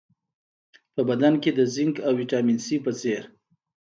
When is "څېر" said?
2.99-3.23